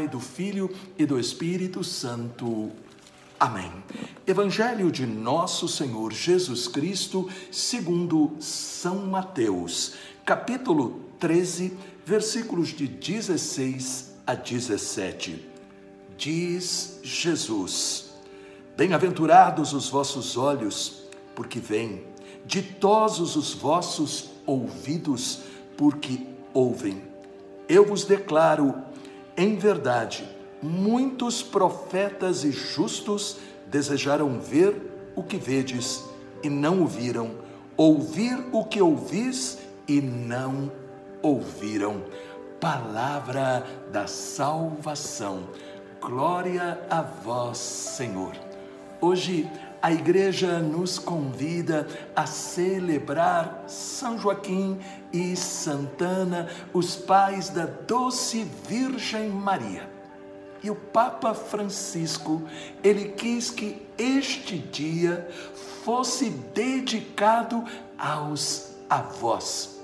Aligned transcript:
Pai, 0.00 0.08
do 0.08 0.18
Filho 0.18 0.70
e 0.98 1.04
do 1.04 1.20
Espírito 1.20 1.84
Santo. 1.84 2.70
Amém. 3.38 3.70
Evangelho 4.26 4.90
de 4.90 5.04
Nosso 5.04 5.68
Senhor 5.68 6.10
Jesus 6.10 6.66
Cristo, 6.66 7.28
segundo 7.50 8.34
São 8.40 9.04
Mateus, 9.04 9.96
capítulo 10.24 11.02
13, 11.18 11.76
versículos 12.06 12.68
de 12.68 12.86
16 12.86 14.14
a 14.26 14.34
17. 14.34 15.46
Diz 16.16 16.98
Jesus: 17.02 18.10
Bem-aventurados 18.78 19.74
os 19.74 19.90
vossos 19.90 20.38
olhos, 20.38 21.02
porque 21.34 21.60
veem, 21.60 22.04
ditosos 22.46 23.36
os 23.36 23.52
vossos 23.52 24.30
ouvidos, 24.46 25.40
porque 25.76 26.20
ouvem. 26.54 27.02
Eu 27.68 27.84
vos 27.84 28.04
declaro, 28.04 28.89
em 29.40 29.56
verdade, 29.56 30.28
muitos 30.62 31.42
profetas 31.42 32.44
e 32.44 32.52
justos 32.52 33.38
desejaram 33.68 34.38
ver 34.38 34.76
o 35.16 35.22
que 35.22 35.38
vedes 35.38 36.04
e 36.42 36.50
não 36.50 36.82
o 36.82 36.86
viram, 36.86 37.36
ouvir 37.74 38.38
o 38.52 38.62
que 38.66 38.82
ouvis 38.82 39.56
e 39.88 39.98
não 39.98 40.70
ouviram. 41.22 42.02
Palavra 42.60 43.66
da 43.90 44.06
salvação. 44.06 45.48
Glória 46.02 46.78
a 46.90 47.00
vós, 47.00 47.56
Senhor. 47.56 48.34
Hoje 49.00 49.50
a 49.82 49.92
igreja 49.92 50.58
nos 50.58 50.98
convida 50.98 51.86
a 52.14 52.26
celebrar 52.26 53.64
São 53.66 54.18
Joaquim 54.18 54.78
e 55.12 55.34
Santana, 55.36 56.48
os 56.72 56.96
pais 56.96 57.48
da 57.48 57.66
doce 57.66 58.46
Virgem 58.68 59.28
Maria. 59.28 59.88
E 60.62 60.70
o 60.70 60.74
Papa 60.74 61.32
Francisco, 61.32 62.42
ele 62.84 63.12
quis 63.12 63.50
que 63.50 63.80
este 63.96 64.58
dia 64.58 65.26
fosse 65.84 66.28
dedicado 66.28 67.64
aos 67.98 68.72
avós. 68.88 69.80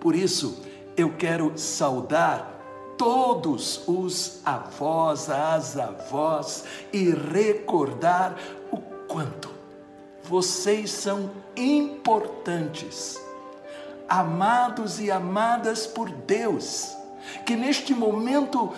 Por 0.00 0.16
isso, 0.16 0.60
eu 0.96 1.14
quero 1.16 1.52
saudar 1.56 2.58
todos 2.96 3.82
os 3.86 4.40
avós, 4.44 5.30
as 5.30 5.78
avós 5.78 6.64
e 6.92 7.10
recordar 7.10 8.36
o 8.72 8.87
quanto 9.08 9.50
vocês 10.22 10.90
são 10.90 11.30
importantes, 11.56 13.18
amados 14.08 15.00
e 15.00 15.10
amadas 15.10 15.86
por 15.86 16.10
Deus. 16.10 16.94
Que 17.44 17.56
neste 17.56 17.94
momento 17.94 18.72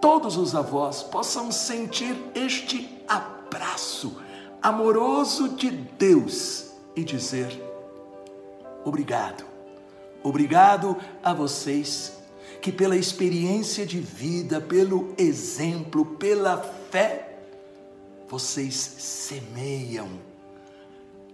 todos 0.00 0.36
os 0.36 0.54
avós 0.54 1.02
possam 1.02 1.50
sentir 1.50 2.16
este 2.34 2.88
abraço 3.08 4.16
amoroso 4.62 5.50
de 5.50 5.70
Deus 5.70 6.70
e 6.94 7.04
dizer: 7.04 7.60
obrigado, 8.84 9.44
obrigado 10.22 10.96
a 11.22 11.32
vocês 11.32 12.16
que, 12.60 12.72
pela 12.72 12.96
experiência 12.96 13.86
de 13.86 14.00
vida, 14.00 14.60
pelo 14.60 15.14
exemplo, 15.16 16.04
pela 16.04 16.58
fé, 16.90 17.25
vocês 18.28 18.74
semeiam 18.74 20.08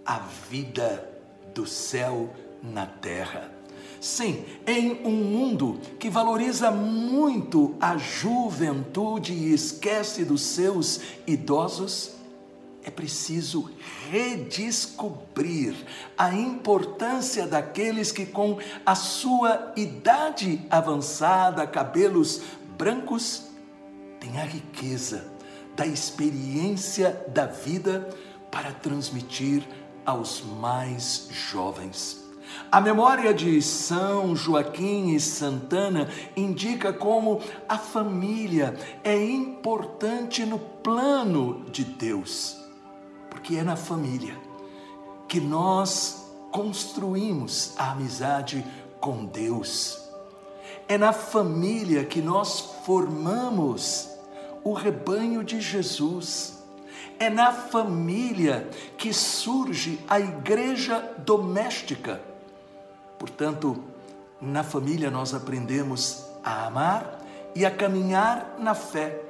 a 0.05 0.19
vida 0.49 1.09
do 1.53 1.65
céu 1.65 2.33
na 2.61 2.85
terra. 2.85 3.51
Sim, 3.99 4.43
em 4.67 5.05
um 5.05 5.11
mundo 5.11 5.79
que 5.97 6.09
valoriza 6.09 6.69
muito 6.69 7.75
a 7.79 7.97
juventude 7.97 9.33
e 9.33 9.53
esquece 9.53 10.25
dos 10.25 10.41
seus 10.41 10.99
idosos, 11.25 12.11
é 12.83 12.91
preciso 12.91 13.71
redescobrir 14.11 15.73
a 16.17 16.33
importância 16.33 17.47
daqueles 17.47 18.11
que, 18.11 18.25
com 18.25 18.57
a 18.85 18.93
sua 18.93 19.71
idade 19.77 20.61
avançada, 20.69 21.65
cabelos 21.65 22.41
brancos, 22.77 23.43
têm 24.19 24.37
a 24.37 24.43
riqueza 24.43 25.32
da 25.75 25.85
experiência 25.85 27.25
da 27.27 27.45
vida 27.45 28.09
para 28.51 28.71
transmitir 28.71 29.63
aos 30.05 30.41
mais 30.41 31.27
jovens. 31.31 32.23
A 32.71 32.79
memória 32.81 33.33
de 33.33 33.61
São 33.61 34.35
Joaquim 34.35 35.15
e 35.15 35.19
Santana 35.19 36.09
indica 36.35 36.91
como 36.91 37.41
a 37.67 37.77
família 37.77 38.75
é 39.03 39.15
importante 39.23 40.45
no 40.45 40.59
plano 40.59 41.65
de 41.71 41.83
Deus, 41.83 42.57
porque 43.29 43.55
é 43.55 43.63
na 43.63 43.75
família 43.75 44.35
que 45.27 45.39
nós 45.39 46.31
construímos 46.51 47.73
a 47.77 47.91
amizade 47.91 48.63
com 48.99 49.25
Deus. 49.25 49.99
É 50.87 50.97
na 50.97 51.13
família 51.13 52.05
que 52.05 52.21
nós 52.21 52.59
formamos 52.85 54.12
o 54.63 54.73
rebanho 54.73 55.43
de 55.43 55.59
Jesus. 55.59 56.59
É 57.19 57.29
na 57.29 57.51
família 57.51 58.67
que 58.97 59.13
surge 59.13 59.99
a 60.07 60.19
igreja 60.19 60.99
doméstica. 61.19 62.21
Portanto, 63.19 63.83
na 64.41 64.63
família 64.63 65.09
nós 65.09 65.33
aprendemos 65.33 66.25
a 66.43 66.65
amar 66.65 67.21
e 67.55 67.65
a 67.65 67.71
caminhar 67.71 68.55
na 68.59 68.73
fé. 68.73 69.21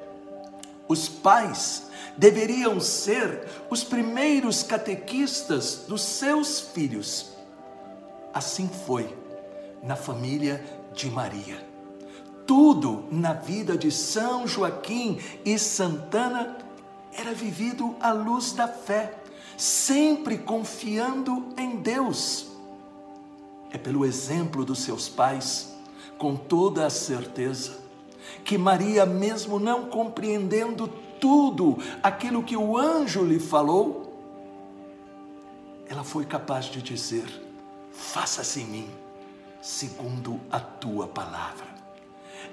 Os 0.88 1.07
pais 1.07 1.89
deveriam 2.17 2.79
ser 2.79 3.47
os 3.69 3.83
primeiros 3.83 4.63
catequistas 4.63 5.85
dos 5.88 6.01
seus 6.01 6.59
filhos. 6.59 7.33
Assim 8.33 8.67
foi 8.67 9.16
na 9.83 9.95
família 9.95 10.63
de 10.93 11.09
Maria 11.09 11.72
tudo 12.45 13.05
na 13.11 13.33
vida 13.33 13.77
de 13.77 13.91
São 13.91 14.47
Joaquim 14.47 15.19
e 15.45 15.57
Santana 15.57 16.57
era 17.13 17.33
vivido 17.33 17.95
à 17.99 18.11
luz 18.11 18.53
da 18.53 18.67
fé, 18.67 19.17
sempre 19.57 20.37
confiando 20.37 21.53
em 21.57 21.77
Deus. 21.77 22.47
É 23.71 23.77
pelo 23.77 24.05
exemplo 24.05 24.65
dos 24.65 24.79
seus 24.79 25.09
pais, 25.09 25.73
com 26.17 26.35
toda 26.35 26.85
a 26.85 26.89
certeza, 26.89 27.79
que 28.43 28.57
Maria, 28.57 29.05
mesmo 29.05 29.59
não 29.59 29.85
compreendendo 29.85 30.87
tudo 31.19 31.77
aquilo 32.01 32.43
que 32.43 32.57
o 32.57 32.77
anjo 32.77 33.23
lhe 33.23 33.39
falou, 33.39 34.13
ela 35.87 36.03
foi 36.03 36.25
capaz 36.25 36.65
de 36.65 36.81
dizer: 36.81 37.25
Faça-se 37.91 38.61
em 38.61 38.65
mim, 38.65 38.89
segundo 39.61 40.39
a 40.51 40.59
tua 40.59 41.07
palavra. 41.07 41.72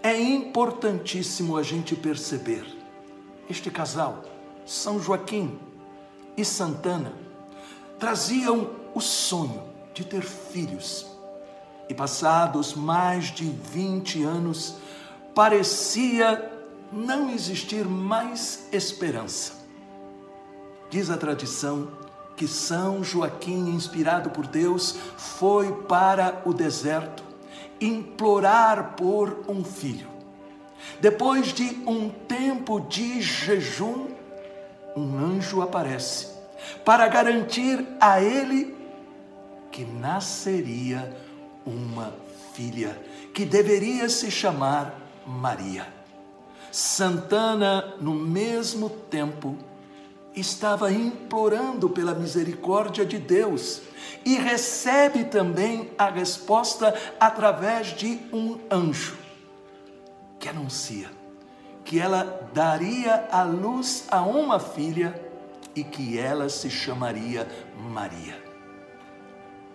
É 0.03 0.19
importantíssimo 0.19 1.59
a 1.59 1.63
gente 1.63 1.95
perceber 1.95 2.65
este 3.51 3.71
casal, 3.71 4.23
São 4.65 4.99
Joaquim 4.99 5.59
e 6.37 6.45
Santana, 6.45 7.13
traziam 7.99 8.71
o 8.95 9.01
sonho 9.01 9.63
de 9.93 10.03
ter 10.05 10.23
filhos. 10.23 11.07
E 11.87 11.93
passados 11.93 12.75
mais 12.75 13.27
de 13.27 13.45
20 13.45 14.23
anos, 14.23 14.77
parecia 15.35 16.51
não 16.91 17.31
existir 17.31 17.85
mais 17.85 18.69
esperança. 18.73 19.53
Diz 20.89 21.11
a 21.11 21.17
tradição 21.19 21.89
que 22.37 22.49
São 22.49 23.05
Joaquim, 23.05 23.69
inspirado 23.69 24.31
por 24.31 24.47
Deus, 24.47 24.97
foi 25.19 25.73
para 25.83 26.41
o 26.47 26.55
deserto 26.55 27.30
implorar 27.81 28.95
por 28.97 29.45
um 29.49 29.65
filho. 29.65 30.09
Depois 31.01 31.53
de 31.53 31.83
um 31.87 32.09
tempo 32.09 32.81
de 32.81 33.21
jejum, 33.21 34.09
um 34.97 35.19
anjo 35.19 35.63
aparece 35.63 36.29
para 36.85 37.07
garantir 37.09 37.87
a 38.01 38.21
ele 38.21 38.77
que 39.71 39.85
nasceria 39.85 41.17
uma 41.65 42.13
filha 42.53 43.01
que 43.33 43.45
deveria 43.45 44.09
se 44.09 44.31
chamar 44.31 44.95
Maria. 45.27 45.87
Santana, 46.73 47.95
no 48.01 48.15
mesmo 48.15 48.89
tempo, 48.89 49.57
estava 50.35 50.93
implorando 50.93 51.89
pela 51.89 52.15
misericórdia 52.15 53.05
de 53.05 53.19
Deus 53.19 53.83
e 54.25 54.37
recebe 54.37 55.25
também 55.25 55.91
a 55.99 56.09
resposta 56.09 56.95
através 57.19 57.89
de 57.89 58.21
um 58.33 58.59
anjo 58.71 59.17
que 60.39 60.49
anuncia 60.49 61.21
que 61.85 61.99
ela 61.99 62.49
daria 62.55 63.27
à 63.33 63.43
luz 63.43 64.05
a 64.11 64.23
uma 64.23 64.61
filha 64.61 65.21
e 65.75 65.83
que 65.83 66.19
ela 66.19 66.49
se 66.49 66.71
chamaria 66.71 67.49
Maria. 67.77 68.41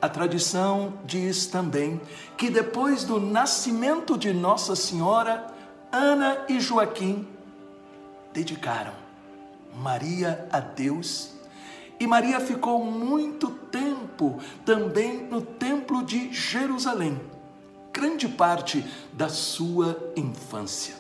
A 0.02 0.08
tradição 0.08 0.94
diz 1.04 1.48
também 1.48 2.00
que 2.38 2.50
depois 2.50 3.04
do 3.04 3.20
nascimento 3.20 4.18
de 4.18 4.32
Nossa 4.32 4.76
Senhora, 4.76 5.48
Ana 5.92 6.46
e 6.48 6.60
Joaquim 6.60 7.28
dedicaram 8.32 9.05
Maria 9.76 10.48
a 10.52 10.60
Deus 10.60 11.36
e 12.00 12.06
Maria 12.06 12.40
ficou 12.40 12.84
muito 12.84 13.50
tempo 13.50 14.40
também 14.66 15.24
no 15.24 15.42
Templo 15.42 16.04
de 16.04 16.32
Jerusalém, 16.34 17.20
grande 17.94 18.28
parte 18.28 18.86
da 19.14 19.30
sua 19.30 19.98
infância. 20.16 20.96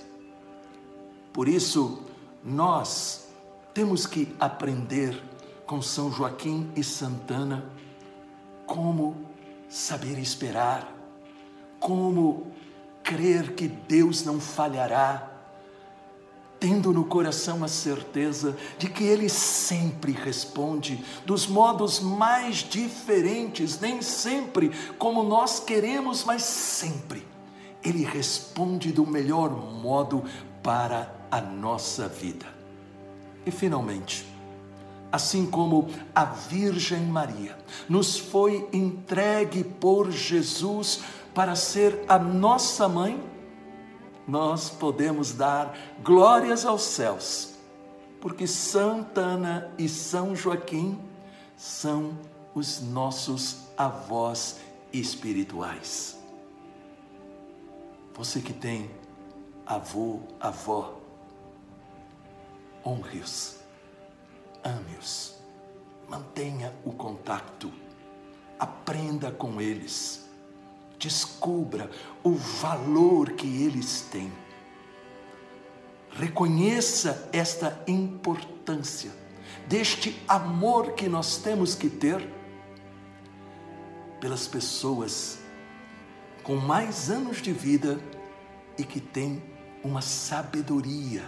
Por 1.33 1.49
isso, 1.49 2.01
nós 2.43 3.27
temos 3.73 4.07
que 4.07 4.33
aprender 4.39 5.21
com 5.65 5.81
São 5.81 6.11
Joaquim 6.11 6.71
e 6.75 6.83
Santana 6.83 7.65
como 8.65 9.15
saber 9.67 10.17
esperar, 10.17 10.89
como 11.77 12.51
crer 13.03 13.53
que 13.53 13.67
Deus 13.67 14.23
não 14.23 14.39
falhará, 14.39 15.34
tendo 16.59 16.91
no 16.91 17.05
coração 17.05 17.63
a 17.63 17.67
certeza 17.67 18.55
de 18.77 18.89
que 18.89 19.03
Ele 19.03 19.29
sempre 19.29 20.11
responde 20.11 21.03
dos 21.25 21.47
modos 21.47 21.99
mais 21.99 22.57
diferentes, 22.57 23.79
nem 23.79 24.01
sempre 24.01 24.71
como 24.97 25.23
nós 25.23 25.59
queremos, 25.59 26.23
mas 26.23 26.43
sempre. 26.43 27.25
Ele 27.83 28.03
responde 28.03 28.91
do 28.91 29.05
melhor 29.05 29.51
modo 29.51 30.23
para 30.63 31.13
a 31.29 31.39
nossa 31.39 32.07
vida. 32.07 32.47
E 33.45 33.51
finalmente, 33.51 34.25
assim 35.11 35.45
como 35.45 35.87
a 36.13 36.25
Virgem 36.25 37.03
Maria 37.03 37.55
nos 37.87 38.17
foi 38.17 38.67
entregue 38.73 39.63
por 39.63 40.11
Jesus 40.11 41.01
para 41.33 41.55
ser 41.55 42.03
a 42.07 42.17
nossa 42.17 42.87
mãe, 42.87 43.21
nós 44.27 44.69
podemos 44.69 45.33
dar 45.33 45.77
glórias 46.03 46.65
aos 46.65 46.81
céus, 46.81 47.53
porque 48.19 48.47
Santa 48.47 49.21
Ana 49.21 49.71
e 49.77 49.87
São 49.87 50.35
Joaquim 50.35 50.99
são 51.55 52.17
os 52.53 52.81
nossos 52.81 53.67
avós 53.77 54.59
espirituais. 54.91 56.17
Você 58.13 58.41
que 58.41 58.53
tem 58.53 58.89
avô, 59.65 60.21
avó, 60.39 60.95
honre-os, 62.85 63.57
ame-os, 64.63 65.35
mantenha 66.07 66.73
o 66.83 66.93
contato, 66.93 67.71
aprenda 68.57 69.31
com 69.31 69.59
eles 69.59 70.24
Descubra 70.97 71.89
o 72.23 72.31
valor 72.31 73.31
que 73.31 73.47
eles 73.63 74.01
têm. 74.11 74.31
Reconheça 76.11 77.29
esta 77.33 77.83
importância 77.87 79.11
deste 79.67 80.21
amor 80.27 80.93
que 80.93 81.09
nós 81.09 81.37
temos 81.37 81.75
que 81.75 81.89
ter 81.89 82.27
pelas 84.19 84.47
pessoas 84.47 85.39
com 86.43 86.55
mais 86.55 87.09
anos 87.09 87.41
de 87.41 87.51
vida 87.51 87.99
e 88.77 88.83
que 88.83 88.99
têm 88.99 89.43
uma 89.83 90.01
sabedoria, 90.01 91.23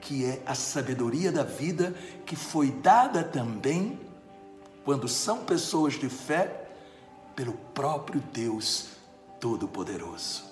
que 0.00 0.24
é 0.24 0.42
a 0.46 0.54
sabedoria 0.54 1.30
da 1.30 1.42
vida 1.42 1.94
que 2.24 2.36
foi 2.36 2.70
dada 2.70 3.22
também 3.22 4.00
quando 4.84 5.08
são 5.08 5.44
pessoas 5.44 5.94
de 5.94 6.08
fé 6.08 6.68
pelo 7.34 7.52
próprio 7.74 8.22
Deus 8.32 8.93
Todo-Poderoso. 9.44 10.42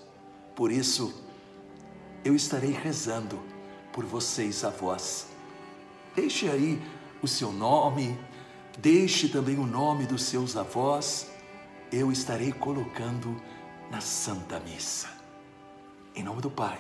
Por 0.55 0.71
isso, 0.71 1.25
eu 2.23 2.37
estarei 2.37 2.73
rezando 2.73 3.41
por 3.91 4.05
vocês, 4.05 4.63
avós. 4.65 5.29
Deixe 6.15 6.47
aí 6.51 6.79
o 7.23 7.27
seu 7.27 7.51
nome, 7.51 8.19
deixe 8.79 9.31
também 9.31 9.59
o 9.59 9.67
nome 9.67 10.05
dos 10.05 10.25
seus 10.25 10.59
avós, 10.59 11.31
eu 11.91 12.13
estarei 12.13 12.53
colocando 12.53 13.35
na 13.91 14.03
Santa 14.03 14.61
Missa. 14.61 15.09
Em 16.15 16.23
nome 16.23 16.43
do 16.43 16.51
Pai, 16.51 16.79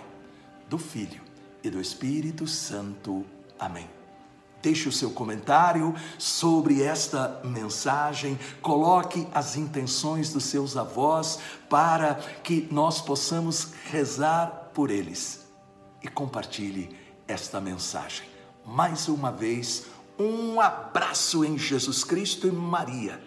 do 0.69 0.77
Filho 0.77 1.23
e 1.65 1.71
do 1.71 1.81
Espírito 1.81 2.47
Santo. 2.47 3.25
Amém. 3.59 4.02
Deixe 4.63 4.89
o 4.89 4.93
seu 4.93 5.11
comentário 5.11 5.95
sobre 6.19 6.83
esta 6.83 7.41
mensagem, 7.45 8.39
coloque 8.61 9.27
as 9.35 9.57
intenções 9.57 10.33
dos 10.33 10.45
seus 10.45 10.77
avós 10.77 11.39
para 11.69 12.15
que 12.45 12.69
nós 12.71 13.01
possamos 13.01 13.73
rezar 13.91 14.71
por 14.73 14.91
eles 14.91 15.47
e 16.01 16.09
compartilhe 16.09 16.97
esta 17.27 17.61
mensagem. 17.61 18.27
Mais 18.65 19.09
uma 19.09 19.33
vez, 19.33 19.87
um 20.19 20.61
abraço 20.61 21.45
em 21.45 21.59
Jesus 21.59 22.05
Cristo 22.05 22.47
e 22.47 22.53
Maria 22.53 23.21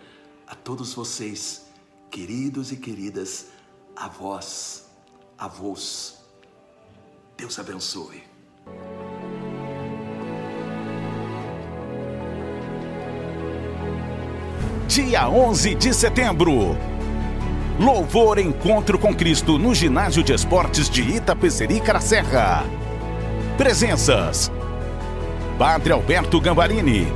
a 0.47 0.55
todos 0.55 0.93
vocês, 0.93 1.65
queridos 2.09 2.71
e 2.71 2.77
queridas 2.77 3.47
avós, 3.95 4.85
avós. 5.37 6.19
Deus 7.35 7.57
abençoe. 7.59 8.23
Dia 14.87 15.27
11 15.27 15.75
de 15.75 15.93
setembro. 15.93 16.77
Louvor 17.79 18.37
Encontro 18.39 18.97
com 18.97 19.13
Cristo 19.13 19.57
no 19.57 19.73
Ginásio 19.73 20.23
de 20.23 20.33
Esportes 20.33 20.89
de 20.89 21.01
Itapecerica 21.01 21.99
Serra. 21.99 22.63
Presenças: 23.57 24.51
Padre 25.57 25.91
Alberto 25.93 26.39
Gambarini. 26.39 27.07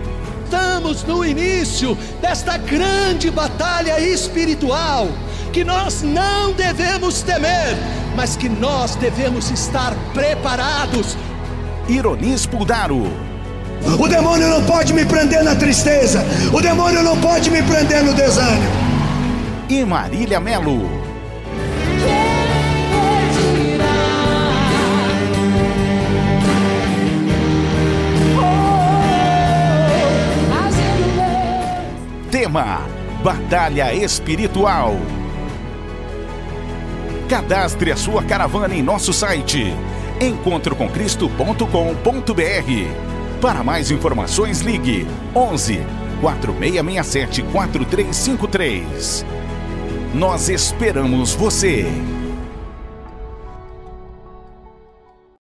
Estamos 0.44 1.04
no 1.04 1.24
início 1.24 1.96
desta 2.20 2.58
grande 2.58 3.30
batalha 3.30 4.00
espiritual 4.00 5.08
que 5.54 5.64
nós 5.64 6.02
não 6.02 6.52
devemos 6.54 7.22
temer, 7.22 7.78
mas 8.16 8.36
que 8.36 8.50
nós 8.50 8.96
devemos 8.96 9.52
estar 9.52 9.94
preparados. 10.14 11.16
Ironis 11.88 12.46
Puldaro. 12.46 13.29
O 14.00 14.08
demônio 14.08 14.48
não 14.48 14.64
pode 14.64 14.94
me 14.94 15.04
prender 15.06 15.44
na 15.44 15.56
tristeza. 15.56 16.24
O 16.54 16.62
demônio 16.62 17.04
não 17.04 17.20
pode 17.20 17.50
me 17.50 17.64
prender 17.64 18.04
no 18.04 18.14
desânimo. 18.14 18.72
E 19.70 19.84
Marília 19.86 20.40
Melo. 20.40 20.88
Tema: 32.32 32.82
Batalha 33.24 33.94
Espiritual. 33.94 34.96
Cadastre 37.28 37.92
a 37.92 37.96
sua 37.96 38.24
caravana 38.24 38.74
em 38.74 38.82
nosso 38.82 39.14
site 39.14 39.72
encontrocomcristo.com.br 40.20 43.19
para 43.42 43.64
mais 43.64 43.90
informações, 43.90 44.60
ligue 44.62 45.08
11 45.36 45.80
4667 46.22 47.44
4353. 47.44 49.26
Nós 50.14 50.50
esperamos 50.50 51.34
você. 51.34 51.86